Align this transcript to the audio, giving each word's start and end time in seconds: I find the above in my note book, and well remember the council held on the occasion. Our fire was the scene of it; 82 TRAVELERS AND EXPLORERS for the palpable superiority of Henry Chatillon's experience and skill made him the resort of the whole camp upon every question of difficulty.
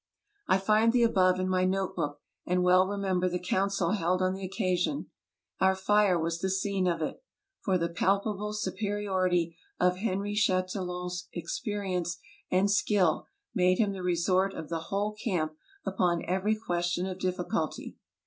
I 0.47 0.57
find 0.57 0.91
the 0.93 1.03
above 1.03 1.39
in 1.39 1.47
my 1.47 1.63
note 1.63 1.95
book, 1.95 2.21
and 2.43 2.63
well 2.63 2.87
remember 2.87 3.29
the 3.29 3.37
council 3.37 3.91
held 3.91 4.19
on 4.19 4.33
the 4.33 4.43
occasion. 4.43 5.11
Our 5.59 5.75
fire 5.75 6.17
was 6.17 6.39
the 6.39 6.49
scene 6.49 6.87
of 6.87 7.03
it; 7.03 7.21
82 7.21 7.21
TRAVELERS 7.21 7.21
AND 7.27 7.51
EXPLORERS 7.51 7.63
for 7.65 7.77
the 8.25 8.29
palpable 8.29 8.53
superiority 8.53 9.57
of 9.79 9.97
Henry 9.97 10.33
Chatillon's 10.33 11.27
experience 11.33 12.17
and 12.49 12.71
skill 12.71 13.27
made 13.53 13.77
him 13.77 13.91
the 13.91 14.01
resort 14.01 14.55
of 14.55 14.69
the 14.69 14.79
whole 14.89 15.11
camp 15.13 15.53
upon 15.85 16.25
every 16.25 16.55
question 16.55 17.05
of 17.05 17.19
difficulty. 17.19 17.95